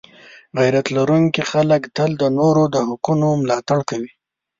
غیرت 0.59 0.87
لرونکي 0.97 1.43
خلک 1.51 1.81
تل 1.95 2.11
د 2.21 2.23
نورو 2.37 2.63
د 2.73 2.75
حقونو 2.87 3.27
ملاتړ 3.41 3.79
کوي. 3.89 4.11